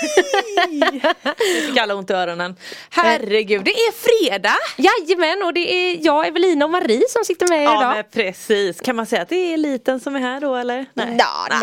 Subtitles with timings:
[1.66, 2.56] fick alla ont i öronen.
[2.90, 4.56] Herregud, det är fredag!
[4.76, 7.94] Jajamän, och det är jag, Evelina och Marie som sitter med er Ja idag.
[7.94, 10.86] men precis, kan man säga att det är eliten som är här då eller?
[10.94, 11.60] Nej, Ja, nej,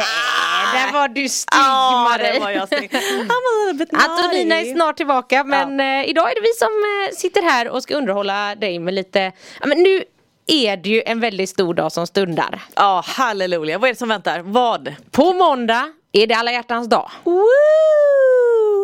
[0.85, 2.33] där var du stygg Ja, Marie.
[2.33, 2.91] det var jag stygg.
[3.93, 6.67] Antonina är snart tillbaka men eh, idag är det vi som
[7.07, 10.03] eh, sitter här och ska underhålla dig med lite, ja, men nu
[10.47, 12.61] är det ju en väldigt stor dag som stundar.
[12.75, 13.77] Ja, halleluja.
[13.77, 14.39] Vad är det som väntar?
[14.39, 14.95] Vad?
[15.11, 17.11] På måndag är det alla hjärtans dag.
[17.23, 17.43] Woo!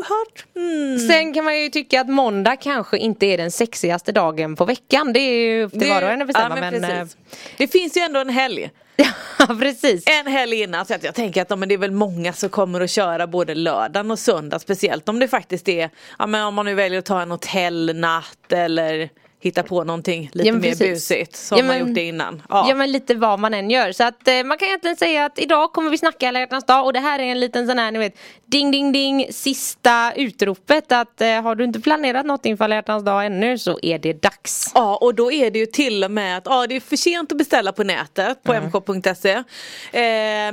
[0.07, 0.45] Hot.
[0.55, 0.99] Mm.
[0.99, 5.13] Sen kan man ju tycka att måndag kanske inte är den sexigaste dagen på veckan.
[5.13, 6.55] Det är ju upp till var och en att bestämma.
[6.55, 7.17] ja, men men, precis.
[7.57, 8.63] Det finns ju ändå en helg.
[8.97, 9.07] eh,
[9.39, 10.03] ja, precis.
[10.07, 12.81] En helg innan så jag tänker att ja, men det är väl många som kommer
[12.81, 16.65] att köra både lördagen och söndag speciellt om det faktiskt är ja, men om man
[16.65, 19.09] nu väljer att ta en hotellnatt eller
[19.43, 20.79] hitta på någonting lite Ja, mer precis.
[21.09, 22.41] busigt som Ja, man men- gjort det innan.
[22.49, 22.65] Ja.
[22.69, 22.75] Ja.
[22.75, 23.91] men lite vad man än gör.
[23.91, 26.85] Så att eh, man kan egentligen säga att idag kommer vi snacka alla hjärtans dag
[26.85, 28.13] och det här är en liten sån här ni vet
[28.45, 33.03] Ding ding ding sista utropet att eh, har du inte planerat något inför alla hjärtans
[33.05, 34.71] dag ännu så är det dags.
[34.73, 37.31] Ja och då är det ju till och med att ja, det är för sent
[37.31, 39.43] att beställa på nätet på mk.se eh,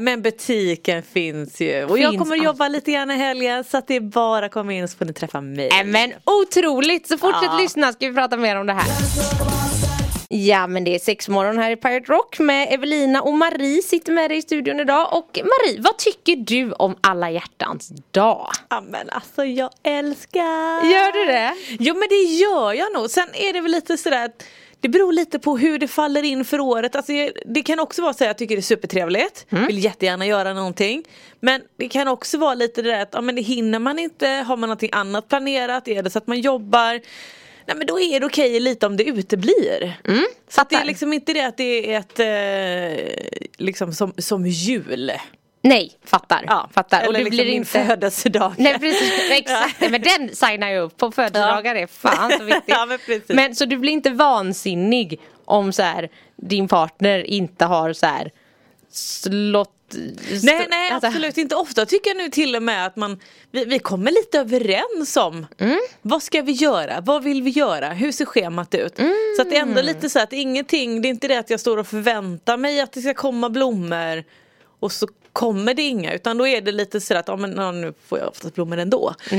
[0.00, 3.76] Men butiken finns ju och jag Finns kommer att jobba lite grann i helgen så
[3.76, 5.68] att det bara komma in så får ni träffa mig.
[5.80, 7.08] Äh, men otroligt!
[7.08, 7.58] Så fortsätt Ja.
[7.62, 8.79] lyssna ska vi prata mer om det här.
[10.28, 14.30] Ja men det är sexmorgon här i Pirate Rock med Evelina och Marie sitter med
[14.30, 18.50] dig i studion idag och Marie vad tycker du om alla hjärtans dag?
[18.68, 21.54] Ja men alltså jag älskar Gör du det?
[21.78, 23.10] Jo men det gör jag nog.
[23.10, 24.44] Sen är det väl lite sådär att
[24.80, 26.96] det beror lite på hur det faller in för året.
[26.96, 27.12] Alltså,
[27.46, 29.46] det kan också vara så att jag tycker det är supertrevligt.
[29.48, 31.04] Vill jättegärna göra någonting.
[31.40, 34.28] Men det kan också vara lite det där att ja, men det hinner man inte.
[34.28, 35.88] Har man någonting annat planerat?
[35.88, 37.00] Är det så att man jobbar?
[37.66, 40.00] Nej men då är det okej lite om det uteblir.
[40.48, 43.04] så att det är liksom inte det att det är ett eh,
[43.58, 45.12] liksom som, som jul.
[45.62, 46.44] Nej, fattar.
[46.46, 47.00] Ja, fattar.
[47.00, 47.70] Eller du liksom blir inte...
[47.70, 48.54] födelsedag.
[48.58, 49.80] Nej precis, exakt.
[49.80, 51.12] Nej, Men den signar jag upp på.
[51.12, 52.64] Födelsedagar är fan så viktigt.
[52.66, 53.28] Ja, men precis.
[53.28, 58.30] men så du blir inte vansinnig om så här, din partner inte har så här
[58.90, 59.76] slått
[60.42, 61.54] Nej, nej alltså- absolut inte.
[61.54, 63.20] Ofta tycker jag nu till och med att man
[63.50, 65.46] Vi, vi kommer lite överens om
[66.02, 67.00] Vad ska vi göra?
[67.00, 67.88] Vad vill vi göra?
[67.88, 68.96] Hur ser schemat ut?
[69.36, 71.60] Så att det är ändå lite så att ingenting Det är inte det att jag
[71.60, 74.24] står och förväntar mig att det ska komma blommor
[74.80, 77.72] Och så kommer det inga utan då är det lite så att ja, men, ja,
[77.72, 79.14] nu får jag oftast blommor ändå.
[79.30, 79.36] Eh,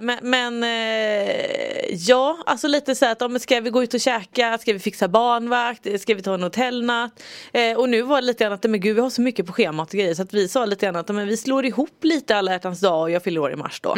[0.00, 4.00] men men eh, ja, alltså lite så att ja, men ska vi gå ut och
[4.00, 4.58] käka?
[4.58, 6.00] Ska vi fixa barnvakt?
[6.00, 7.22] Ska vi ta en hotellnatt?
[7.52, 9.52] Eh, och nu var det lite grann att men gud vi har så mycket på
[9.52, 12.36] schemat och grejer så att vi sa lite grann att men vi slår ihop lite
[12.36, 13.96] alla hjärtans dag och jag fyller år i mars då.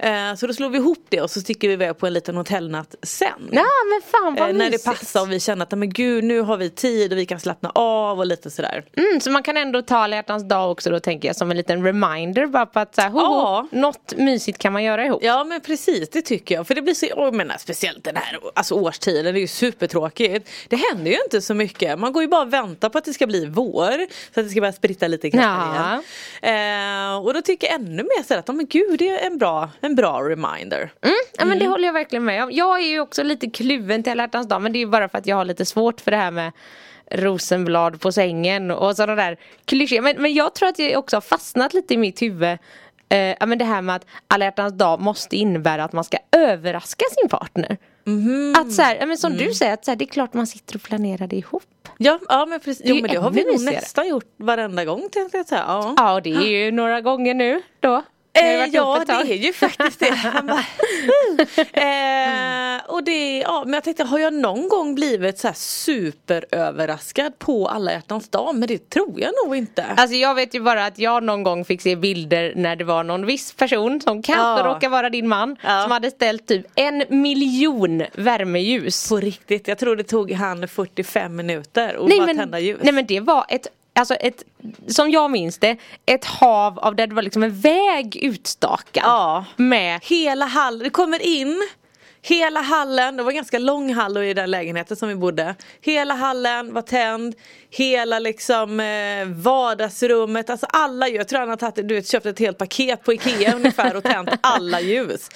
[0.00, 2.36] Eh, så då slår vi ihop det och så sticker vi iväg på en liten
[2.36, 3.28] hotellnatt sen.
[3.52, 4.84] Ja men fan vad Eh, när det mysigt.
[4.84, 7.70] passar och vi känner att men gud nu har vi tid och vi kan slappna
[7.74, 8.84] av och lite sådär.
[8.96, 11.56] Mm, så man kan ändå ta alla hjärtans dag också då tänker jag som en
[11.56, 13.66] liten reminder bara på att så här, ho, Ja.
[13.72, 15.22] ho, något mysigt kan man göra ihop.
[15.24, 16.66] Ja men precis det tycker jag.
[16.66, 20.50] För det blir så, jag menar, speciellt den här alltså, årstiden, det är ju supertråkigt.
[20.68, 21.98] Det händer ju inte så mycket.
[21.98, 23.92] Man går ju bara och väntar på att det ska bli vår.
[24.34, 26.02] Så att det ska börja spritta lite kroppen Ja.
[26.42, 29.38] Eh, och då tycker jag ännu mer så att, ja, men gud det är en
[29.38, 30.92] bra, en bra reminder.
[31.02, 32.50] Mm, ja men det håller jag verkligen med om.
[32.52, 35.08] Jag är ju också lite kluven till alla hjärtans dag men det är ju bara
[35.08, 36.52] för att jag har lite svårt för det här med
[37.10, 40.00] rosenblad på sängen och sådana där klyschor.
[40.00, 42.58] Men, men jag tror att jag också har fastnat lite i mitt huvud
[43.08, 47.04] eh, men det här med att alla hjärtans dag måste innebära att man ska överraska
[47.20, 47.76] sin partner.
[48.56, 50.74] Att så här, men som du säger, att så här, det är klart man sitter
[50.76, 51.62] och planerar det ihop.
[51.98, 52.82] Ja, ja men precis.
[52.86, 55.64] Jo ju men det har vi nog nästan gjort varenda gång tänkte jag säga.
[55.68, 55.94] Ja.
[55.96, 58.02] Ja det är ju några gånger nu då.
[58.42, 60.06] Eh, ja det är ju faktiskt det.
[61.72, 67.68] Eh, och det, ja, men jag tänkte har jag någon gång blivit så superöverraskad på
[67.68, 68.54] alla hjärtans dag?
[68.54, 69.84] Men det tror jag nog inte.
[69.96, 73.04] Alltså jag vet ju bara att jag någon gång fick se bilder när det var
[73.04, 74.74] någon viss person som kanske Ja.
[74.74, 75.82] råkar vara din man Ja.
[75.82, 79.08] som hade ställt typ en miljon värmeljus.
[79.08, 82.78] På riktigt, jag tror det tog han 45 minuter att nej, bara men, tända ljus.
[82.82, 84.44] nej men det var ett Alltså ett,
[84.88, 85.76] som jag minns det,
[86.06, 89.02] ett hav av där det var liksom en väg utstakad.
[89.06, 89.44] Ja.
[89.56, 91.68] Med Hela hallen, det kommer in
[92.28, 95.54] Hela hallen, det var en ganska lång hall i den lägenheten som vi bodde.
[95.80, 97.34] Hela hallen var tänd.
[97.70, 101.16] Hela liksom eh, vardagsrummet, alltså alla ljus.
[101.16, 104.04] Jag tror han har tagit, du vet, köpt ett helt paket på Ikea ungefär och
[104.04, 105.28] tänt alla ljus.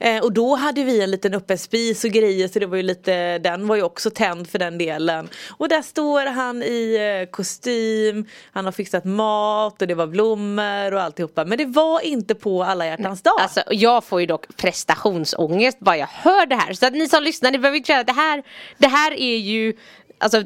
[0.00, 2.82] Eh, och då hade vi en liten öppen spis och grejer så det var ju
[2.82, 5.28] lite, den var ju också tänd för den delen.
[5.50, 10.94] Och där står han i eh, kostym, han har fixat mat och det var blommor
[10.94, 11.44] och alltihopa.
[11.44, 13.40] Men det var inte på alla hjärtans dag.
[13.40, 16.72] Alltså, jag får ju dock prestationsångest bara jag hör det här.
[16.72, 18.42] Så att ni som lyssnar, ni behöver inte känna att det här,
[18.78, 19.74] det här är ju
[20.18, 20.42] Alltså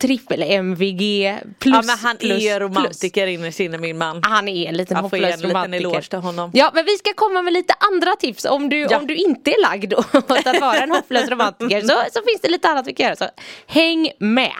[0.00, 4.20] trippel MVG plus ja men han plus, är romantiker innerst inne min man.
[4.22, 5.76] Han är en liten Jag får ge hopplös en liten romantiker.
[5.88, 6.50] eloge till honom.
[6.54, 8.98] Ja men vi ska komma med lite andra tips om du, Ja.
[8.98, 10.14] om du inte är lagd åt
[10.46, 13.28] att vara en hopplös romantiker så, så finns det lite annat vi kan göra så
[13.66, 14.52] häng med!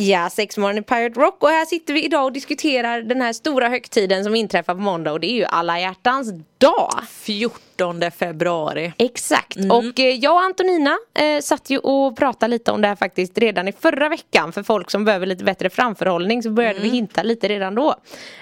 [0.00, 3.68] Ja, sexmorgon i Pirate Rock och här sitter vi idag och diskuterar den här stora
[3.68, 6.90] högtiden som inträffar på måndag och det är ju alla hjärtans dag.
[7.10, 8.92] 14 februari.
[8.98, 9.70] Exakt, Mm.
[9.70, 13.38] och eh, jag och Antonina eh, satt ju och pratade lite om det här faktiskt
[13.38, 16.90] redan i förra veckan för folk som behöver lite bättre framförhållning så började Mm.
[16.90, 17.94] vi hinta lite redan då.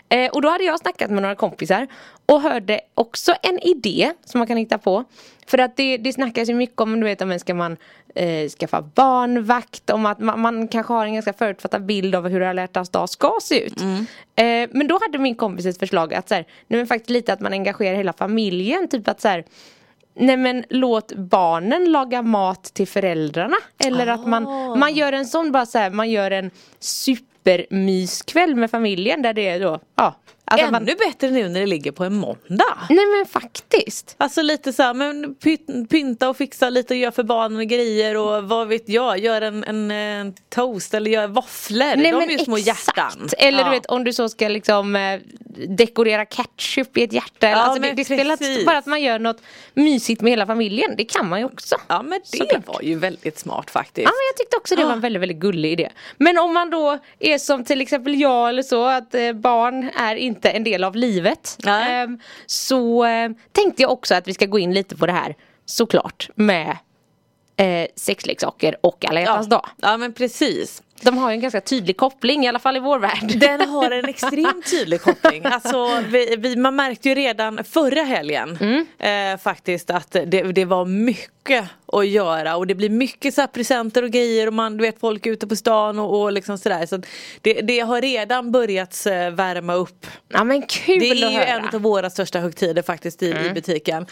[0.09, 1.87] Eh, och då hade jag snackat med några kompisar
[2.27, 5.05] och hörde också en idé som man kan hitta på.
[5.47, 7.77] För att det, det snackas ju mycket om, du vet, om ska man
[8.15, 12.43] eh, skaffa barnvakt, om att man, man kanske har en ganska förutfattad bild av hur
[12.43, 13.81] alla hjärtans dag ska se ut.
[13.81, 14.07] Mm.
[14.37, 17.33] Eh, men då hade min kompis ett förslag att så här, nej men faktiskt lite
[17.33, 19.45] att man engagerar hela familjen, typ att så här,
[20.19, 23.57] Nej men låt barnen laga mat till föräldrarna.
[23.85, 24.43] Eller att man,
[24.79, 26.51] man gör en sån bara så här, man gör en
[27.47, 30.17] supermyskväll med familjen där det är då, ja.
[30.49, 32.79] Alltså Ännu man, bättre nu när det ligger på en måndag.
[32.89, 34.15] nej men faktiskt.
[34.19, 37.67] Alltså lite så här, men py- pynta och fixa lite och göra för barnen och
[37.67, 41.97] grejer och vad vet jag, gör en, en, en toast eller gör våfflor.
[41.97, 42.77] Nej, De men är ju små exakt.
[42.99, 43.29] hjärtan.
[43.39, 43.65] Eller Ja.
[43.65, 45.21] du vet om du så ska liksom eh,
[45.69, 47.49] dekorera ketchup i ett hjärta.
[47.49, 49.43] Ja, alltså, det, det spelar bara att man gör något
[49.75, 50.95] mysigt med hela familjen.
[50.97, 51.77] Det kan man ju också.
[51.89, 52.67] Ja men det Såklart.
[52.67, 54.05] var ju väldigt smart faktiskt.
[54.05, 55.91] Ja men jag tyckte också det var en väldigt väldigt gullig idé.
[56.17, 60.17] Men om man då är som till exempel jag eller så att eh, barn är
[60.17, 61.59] inte en del av livet.
[61.67, 65.35] Ehm, så eh, tänkte jag också att vi ska gå in lite på det här
[65.65, 66.77] såklart med
[67.57, 69.57] eh, sexleksaker och alla hjärtans ja.
[69.57, 69.67] dag.
[69.77, 70.83] ja men precis.
[71.03, 73.33] De har ju en ganska tydlig koppling i alla fall i vår värld.
[73.41, 75.43] Den har en extremt tydlig koppling.
[75.57, 78.87] Alltså, vi, vi, man märkte ju redan förra helgen Mm.
[79.35, 81.31] eh, faktiskt att det, det var mycket
[81.93, 85.27] att göra och det blir mycket så presenter och grejer och man du vet folk
[85.27, 86.87] är ute på stan och, och liksom sådär.
[86.87, 87.03] Så
[87.41, 90.07] det, det har redan börjat eh, värma upp.
[90.29, 91.45] Ja men kul Det är ju höra.
[91.45, 94.07] en av våra största högtider faktiskt i, i butiken.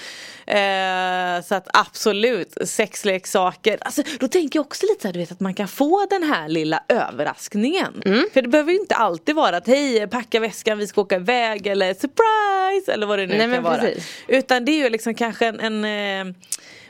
[0.46, 3.78] Eh, så att absolut, sexleksaker.
[3.80, 6.22] Alltså, då tänker jag också lite så här, du vet att man kan få den
[6.22, 8.02] här lilla överraskningen.
[8.32, 11.66] För det behöver ju inte alltid vara att hej packa väskan vi ska åka iväg
[11.66, 13.82] eller surprise eller vad det nu Nej, kan vara.
[14.28, 16.34] Utan det är ju liksom kanske en, en eh,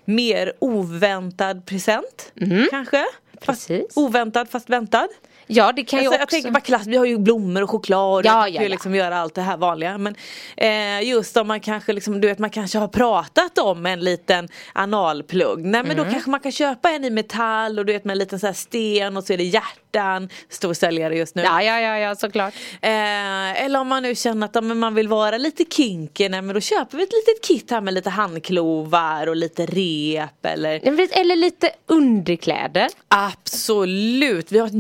[0.05, 2.33] mer oväntad present.
[2.71, 3.05] Kanske.
[3.41, 3.97] Fast, Precis.
[3.97, 5.09] oväntad fast väntad.
[5.47, 6.35] Ja det kan Alltså, ju jag också.
[6.35, 9.19] tänker bara klass, vi har ju blommor och choklad och Ja, ja, ja, liksom göra
[9.19, 9.99] allt det här vanliga.
[9.99, 10.15] Men
[10.57, 14.49] eh, just om man kanske liksom, du vet man kanske har pratat om en liten
[14.73, 15.59] analplugg.
[15.65, 16.05] Nej men Mm.
[16.05, 18.53] då kanske man kan köpa en i metall och du vet med en liten så
[18.55, 20.29] sten och så är det hjärtan.
[20.49, 21.43] Stor säljare just nu.
[21.43, 22.55] Ja ja ja, ja såklart.
[22.83, 26.55] Eh, eller om man nu känner att men man vill vara lite kinky, nej, men
[26.55, 30.81] då köper vi ett litet kit här med lite handklovar och lite rep eller
[31.21, 32.89] Eller lite underkläder.
[33.09, 34.73] Absolut, vi har ett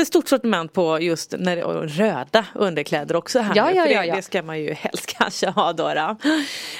[0.00, 4.06] jättestort sortiment på just när det, röda underkläder också här Ja, ja, för ja, det,
[4.06, 4.14] ja.
[4.16, 5.94] det ska man ju helst kanske ha då.
[5.94, 6.16] då.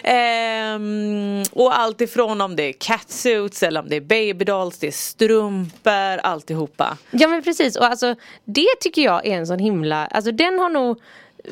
[0.02, 4.90] Ehm, och allt ifrån om det är catsuits eller om det är babydolls, det är
[4.90, 6.96] strumpor, alltihopa.
[7.10, 8.14] Ja men precis och alltså
[8.44, 11.00] det tycker jag är en sån himla, alltså den har nog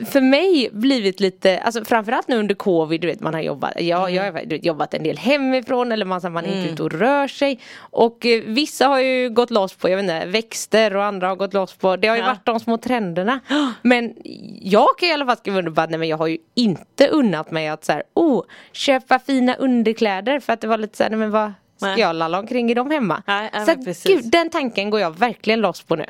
[0.06, 4.10] för mig blivit lite, alltså framförallt nu under covid, du vet man har jobbat, ja,
[4.10, 6.92] jag har du vet, jobbat en del hemifrån eller man, man är inte ute och
[6.92, 11.04] rör sig och eh, vissa har ju gått loss på, jag vet inte, växter och
[11.04, 12.28] andra har gått loss på, det har ju Ja.
[12.28, 13.40] varit de små trenderna.
[13.82, 14.14] Men
[14.62, 17.08] jag kan i alla fall skriva under på att nej men jag har ju inte
[17.08, 18.42] unnat mig att så här, oh,
[18.72, 22.16] köpa fina underkläder för att det var lite så här, nej men vad ska jag
[22.16, 23.22] lalla omkring i dem hemma?
[23.26, 26.04] Nej, nej, så att, gud, den tanken går jag verkligen loss på nu.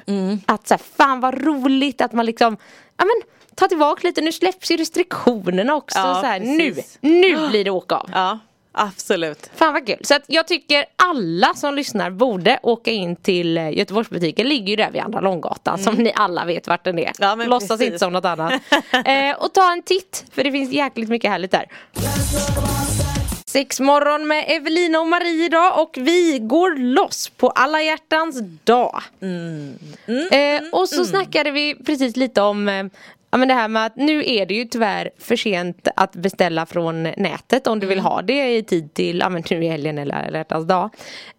[0.47, 2.57] Att så här, fan vad roligt att man liksom,
[2.97, 5.99] ja men ta tillbaka lite, nu släpps ju restriktionerna också.
[5.99, 8.11] Ja, så här, nu, nu blir det åka av.
[8.13, 8.39] Ja,
[8.73, 9.51] absolut.
[9.55, 9.99] Fan vad kul.
[10.01, 14.49] Så att jag tycker alla som lyssnar borde åka in till eh, Göteborgsbutiken.
[14.49, 17.13] Ligger ju där vid Andra Långgatan som ni alla vet vart den är.
[17.23, 17.41] Mm.
[17.41, 17.87] Ja, Låtsas precis.
[17.87, 18.53] inte som något annat.
[19.05, 21.67] eh, och ta en titt för det finns jäkligt mycket härligt där.
[23.47, 29.03] Sex morgon med Evelina och Marie idag och vi går loss på alla hjärtans dag.
[29.23, 29.79] Mm.
[30.31, 32.85] Eh, och så snackade vi precis lite om eh,
[33.31, 36.67] Ja men det här med att nu är det ju tyvärr för sent att beställa
[36.67, 39.99] från nätet om du vill ha det i tid till, ja men nu i helgen
[39.99, 40.91] eller alla dag.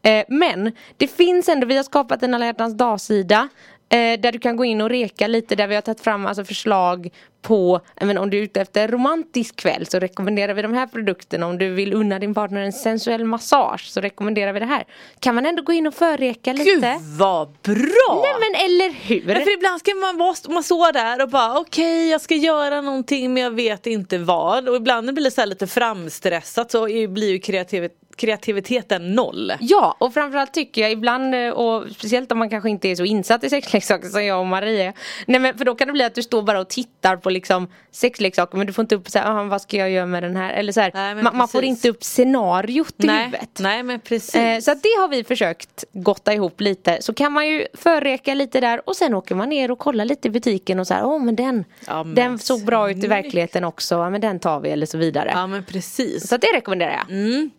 [0.02, 3.50] Eh, men det finns ändå, vi har skapat en alla hjärtans dag-sida
[3.92, 6.44] Eh, där du kan gå in och reka lite där vi har tagit fram alltså
[6.44, 7.10] förslag
[7.42, 11.48] på, men om du är ute efter romantisk kväll så rekommenderar vi de här produkterna.
[11.48, 14.86] Om du vill unna din partner en sensuell massage så rekommenderar vi det här.
[15.20, 16.64] Kan man ändå gå in och förreka lite?
[16.64, 16.84] Gud
[17.18, 18.24] vad bra!
[18.24, 19.24] Nej men eller hur?
[19.26, 22.36] Men för ibland ska man vara man står där och bara okej okay, jag ska
[22.36, 24.70] göra någonting men jag vet inte vad.
[24.70, 29.54] Och ibland blir det så lite framstressat så blir ju kreativitet kreativiteten noll.
[29.60, 33.06] Ja och framförallt tycker jag ibland eh, och speciellt om man kanske inte är så
[33.06, 34.94] insatt i sexleksaker som jag och Marie
[35.26, 37.68] Nej men för då kan det bli att du står bara och tittar på liksom
[37.92, 40.54] sexleksaker men du får inte upp så här, vad ska jag göra med den här?
[40.54, 43.26] Eller så här, Nej, man, man, får inte upp scenariot i Nej.
[43.26, 43.60] huvudet.
[43.60, 44.36] Nej men precis.
[44.36, 46.98] Eh, så det har vi försökt gotta ihop lite.
[47.02, 50.28] Så kan man ju förreka lite där och sen åker man ner och kollar lite
[50.28, 53.08] i butiken och så här, åh men den, ja, men den såg bra ut i
[53.08, 55.32] verkligheten också, ja, men den tar vi eller så vidare.
[55.34, 56.28] Ja men precis.
[56.28, 57.18] Så det rekommenderar jag.
[57.18, 57.50] Mm.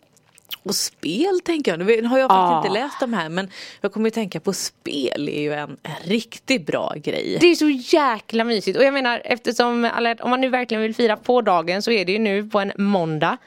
[0.63, 2.57] Och spel tänker jag, nu har jag faktiskt ah.
[2.57, 3.49] inte läst de här men
[3.81, 7.37] jag kommer ju tänka på spel är ju en, en riktigt bra grej.
[7.41, 9.89] Det är så jäkla mysigt och jag menar eftersom
[10.19, 12.71] om man nu verkligen vill fira på dagen så är det ju nu på en
[12.77, 13.37] måndag.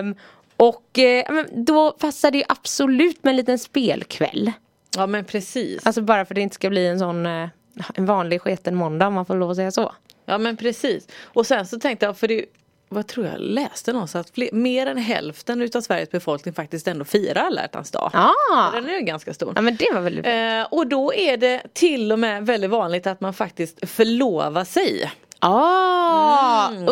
[0.00, 0.14] Um,
[0.56, 4.52] och uh, då passar det ju absolut med en liten spelkväll.
[4.96, 5.86] Ja men precis.
[5.86, 7.48] Alltså bara för att det inte ska bli en sån uh,
[7.94, 9.94] en vanlig sketen måndag om man får lov att säga så.
[10.24, 11.08] Ja men precis.
[11.22, 12.44] Och sen så tänkte jag, för det
[12.88, 17.04] vad tror jag läste någonstans att fler, mer än hälften utav Sveriges befolkning faktiskt ändå
[17.04, 18.10] firar alla hjärtans dag.
[18.14, 18.70] Ah.
[18.70, 19.52] Den är ju ganska stor.
[19.56, 23.06] Ja men det var väldigt eh, Och då är det till och med väldigt vanligt
[23.06, 25.12] att man faktiskt förlovar sig.
[25.40, 26.86] Ah, mm.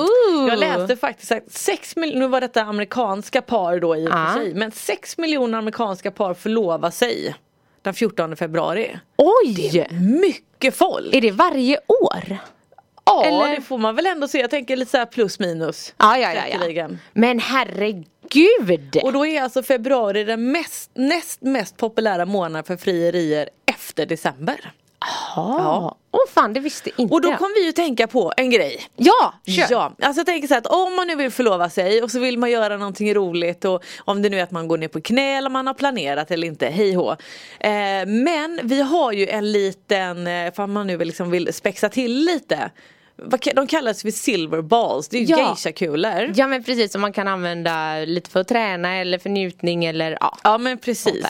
[0.49, 4.27] Jag läste faktiskt att 6 miljoner, nu var detta amerikanska par då i och ah.
[4.27, 7.37] för sig, men 6 miljoner amerikanska par förlovar sig
[7.83, 8.99] den 14 februari.
[9.17, 9.71] Oj!
[9.73, 11.15] Det är mycket folk!
[11.15, 12.39] Är det varje år?
[13.07, 13.57] Ja Eller?
[13.57, 14.39] det får man väl ändå se.
[14.41, 15.95] Jag tänker lite så plus minus.
[15.99, 16.89] Ja, ja, ja, ja.
[17.13, 19.01] Men herregud!
[19.03, 24.73] Och då är alltså februari den mest, näst mest populära månaden för frierier efter december.
[25.01, 25.97] Jaha, ja.
[26.11, 29.35] åh fan det visste inte Och då kom vi ju tänka på en grej Ja,
[29.47, 29.67] kör!
[29.71, 32.21] Ja, alltså jag tänker så här att om man nu vill förlova sig och så
[32.21, 35.01] vill man göra någonting roligt och om det nu är att man går ner på
[35.01, 37.11] knä eller man har planerat eller inte, hej hå.
[37.61, 42.25] Eh, men vi har ju en liten, eh, för man nu liksom vill spexa till
[42.25, 42.71] lite
[43.55, 45.49] de kallas för silver balls, det är ju ja.
[45.49, 46.33] geisha-kulor.
[46.35, 50.19] Ja men precis som man kan använda lite för att träna eller för njutning eller
[50.21, 50.39] ja.
[50.45, 51.27] Ja men precis.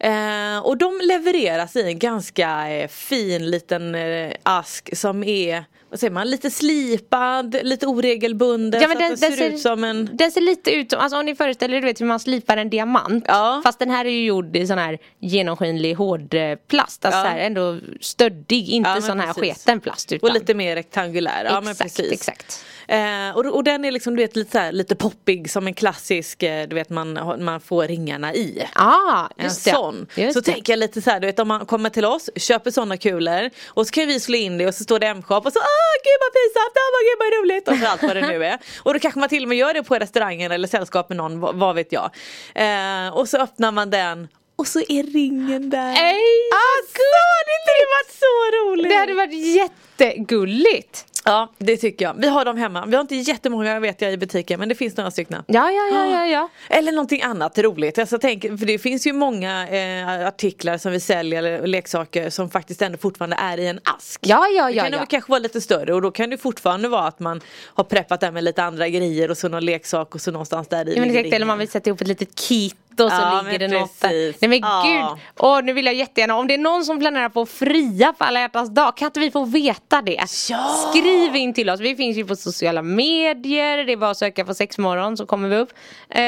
[0.00, 6.00] Eh, och de levereras i en ganska eh, fin liten eh, ask som är vad
[6.00, 8.82] säger man, lite slipad, lite oregelbunden.
[8.82, 10.10] Ja, men den, så att det ser, ser, ut som en...
[10.12, 12.56] Den ser lite ut som, alltså om ni föreställer er du vet hur man slipar
[12.56, 13.24] en diamant.
[13.28, 13.60] Ja.
[13.64, 17.04] Fast den här är ju gjord i sån här genomskinlig hårdplast.
[17.04, 17.24] Alltså ja.
[17.24, 20.12] här, ändå stöddig, inte ja, sån här sketen plast.
[20.12, 20.28] Utan...
[20.28, 21.44] Och lite mer rektangulär.
[21.44, 22.12] Ja, exakt, men precis.
[22.12, 22.64] exakt.
[22.90, 25.74] Eh, och, och den är liksom du vet lite, så här, lite poppig som en
[25.74, 27.12] klassisk, eh, du vet man,
[27.44, 28.68] man får ringarna i.
[28.74, 30.06] Ah, just en sån.
[30.14, 30.52] Just så det.
[30.52, 33.50] tänker jag lite så här, du vet om man kommer till oss, köper sådana kulor
[33.66, 35.94] och så kan vi slå in det och så står det M-shop och så åh
[36.04, 38.58] gud vad pinsamt, åh gud vad roligt och så allt vad det nu är.
[38.82, 41.40] Och då kanske man till och med gör det på restaurangen eller sällskap med någon,
[41.40, 42.10] vad, vad vet jag.
[42.54, 45.92] Eh, och så öppnar man den och så är ringen där.
[45.92, 47.02] Ej, alltså,
[47.36, 48.90] hade det varit så roligt?
[48.90, 51.06] Det hade varit jättegulligt.
[51.24, 52.14] Ja det tycker jag.
[52.18, 52.86] Vi har dem hemma.
[52.86, 55.42] Vi har inte jättemånga vet jag i butiken men det finns några stycken.
[55.46, 56.26] Ja ja ja ja.
[56.26, 56.48] ja.
[56.76, 57.98] Eller någonting annat roligt.
[57.98, 62.50] Alltså, tänk, för det finns ju många eh, artiklar som vi säljer eller leksaker som
[62.50, 64.20] faktiskt ändå fortfarande är i en ask.
[64.26, 64.84] Ja ja ja.
[64.84, 65.06] Det kan ja.
[65.06, 68.30] kanske vara lite större och då kan det fortfarande vara att man har preppat det
[68.30, 70.94] med lite andra grejer och så någon leksak och så någonstans där i.
[70.94, 73.58] Ja, men exakt, eller man vill sätta ihop ett litet kit och så ja, ligger
[73.58, 74.34] det något där.
[74.40, 74.82] Nej men ja.
[74.86, 78.12] gud, Åh, nu vill jag jättegärna, om det är någon som planerar på att fria
[78.12, 80.26] på alla hjärtans dag, kan inte vi få veta det?
[80.50, 80.88] Ja.
[80.90, 84.44] Skriv in till oss, vi finns ju på sociala medier, det är bara att söka
[84.44, 85.72] på sexmorgon så kommer vi upp.
[86.08, 86.20] Eh,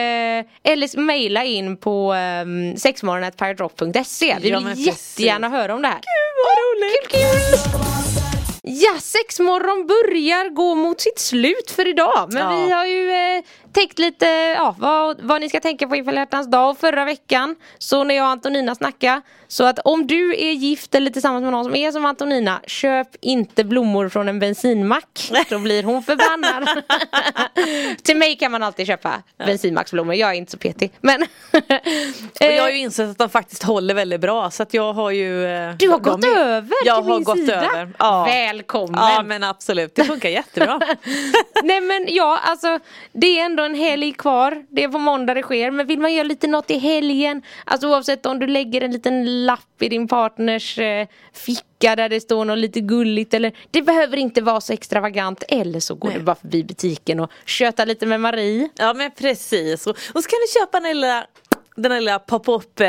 [0.73, 6.01] eller mejla in på eh, sexmorgon.piratrock.se, vi vill jättegärna höra om det här.
[6.01, 7.09] Gud vad roligt!
[7.09, 8.12] Kul, kul.
[8.81, 12.29] Ja, sexmorgon börjar gå mot sitt slut för idag.
[12.33, 12.67] Men ja.
[12.67, 14.27] vi har ju eh, täckt lite
[14.57, 16.79] ja, vad, vad ni ska tänka på inför hjärtans dag.
[16.79, 21.11] Förra veckan så när jag och Antonina snackade så att om du är gift eller
[21.11, 25.31] tillsammans med någon som är som Antonina köp inte blommor från en bensinmack.
[25.49, 26.83] Då blir hon förbannad.
[28.03, 29.47] Till mig kan man alltid köpa ja.
[29.47, 30.15] bensinmacksblommor.
[30.15, 30.93] Jag är inte så petig.
[31.01, 31.23] Men
[32.41, 35.11] och jag har ju insett att de faktiskt håller väldigt bra så att jag har
[35.11, 37.65] ju eh, Du har gått över jag till har min gått sida.
[37.65, 37.93] Över.
[37.99, 38.27] Ja.
[38.63, 38.95] Välkommen.
[38.95, 40.81] Ja men absolut, det funkar jättebra.
[41.63, 42.79] Nej men ja alltså
[43.13, 44.67] det är ändå en helg kvar.
[44.69, 45.71] Det är på måndag det sker.
[45.71, 47.43] Men vill man göra lite något i helgen.
[47.65, 52.21] Alltså oavsett om du lägger en liten lapp i din partners eh, ficka där det
[52.21, 56.19] står något lite gulligt eller det behöver inte vara så extravagant eller så går Nej.
[56.19, 58.69] du bara förbi butiken och köta lite med Marie.
[58.75, 59.87] Ja men precis.
[59.87, 61.27] Och, och så kan du köpa den lilla
[61.77, 62.87] den där lilla pop-up eh,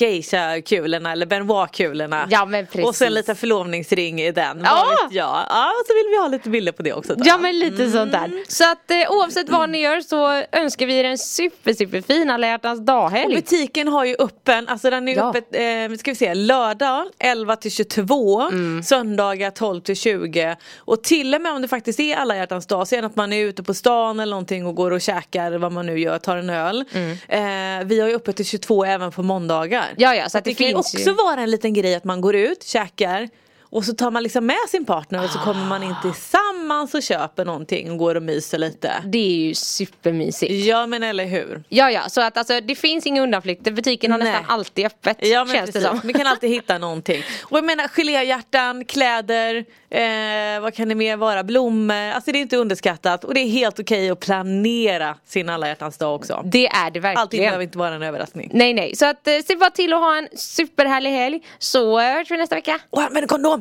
[0.00, 2.26] geisha-kulorna eller Benoit-kulorna.
[2.30, 2.86] Ja, men precis.
[2.86, 4.60] Och sen lite förlovningsring i den.
[4.64, 4.84] Ja.
[4.86, 5.44] Vad vet jag.
[5.48, 7.14] Ja, och så vill vi ha lite bilder på det också.
[7.14, 7.22] då.
[7.26, 8.30] Ja men lite sånt där.
[8.48, 12.30] Så att eh, oavsett vad ni gör så önskar vi er en super super fin
[12.30, 13.34] alla hjärtans Och dag-helg.
[13.34, 15.28] butiken har ju öppen, alltså den är Ja.
[15.30, 18.82] öppet, eh, ska vi se, lördag 11 till 22, Mm.
[18.82, 22.88] söndagar 12 till 20 och till och med om det faktiskt är alla hjärtans dag
[22.88, 25.58] så är det att man är ute på stan eller någonting och går och käkar
[25.58, 26.84] vad man nu gör, tar en öl.
[27.28, 27.38] Eh,
[27.84, 29.94] vi har ju öppet till 22 även på måndagar.
[29.96, 32.20] Ja, ja, så att det, det kan ju också vara en liten grej att man
[32.20, 33.28] går ut, käkar
[33.70, 37.02] och så tar man liksom med sin partner och så kommer man in tillsammans och
[37.02, 38.92] köper någonting och går och myser lite.
[39.04, 40.52] Det är ju supermysigt.
[40.52, 41.62] Ja men eller hur.
[41.68, 43.70] Ja ja, så att alltså det finns inga undanflykter.
[43.70, 44.32] Butiken har Nej.
[44.32, 45.18] nästan alltid öppet.
[45.20, 46.00] Ja men känns det precis, som.
[46.04, 47.22] vi kan alltid hitta någonting.
[47.42, 51.94] Och jag menar geléhjärtan, kläder, eh, vad kan det mer vara, blommor.
[51.94, 55.98] Alltså det är inte underskattat och det är helt okej att planera sin alla hjärtans
[55.98, 56.42] dag också.
[56.44, 57.18] Det är det verkligen.
[57.18, 58.50] Allting behöver inte vara en överraskning.
[58.52, 62.04] Nej nej, så att eh, se bara till att ha en superhärlig helg så eh,
[62.06, 62.80] hörs vi nästa vecka.
[62.90, 63.57] Och använd kondom!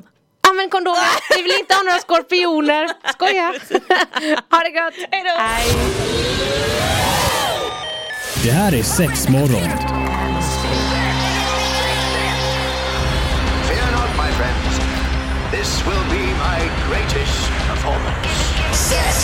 [0.58, 2.90] Använd kondomer, vi vill inte ha några skorpioner.
[3.14, 3.46] Skoja!
[4.52, 4.94] ha det gott!
[5.12, 5.30] Hejdå.
[5.38, 5.68] Hej.
[8.44, 9.70] Det här är sex morgon.
[13.68, 14.74] Fear not, my friends.
[15.52, 16.60] This will be my
[16.90, 18.30] greatest performance.
[18.74, 19.16] Six,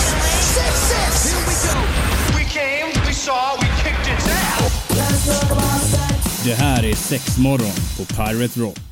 [0.57, 1.33] six, six.
[1.33, 1.79] Here we go.
[2.37, 4.73] We came, we saw, we kicked its ass.
[6.45, 8.83] Det här är sex morgon på Pirate Rock.